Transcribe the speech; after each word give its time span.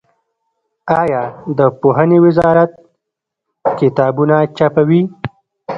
آیا 1.01 1.23
د 1.57 1.59
پوهنې 1.81 2.17
وزارت 2.25 2.71
کتابونه 3.79 4.35
چاپوي؟ 4.57 5.01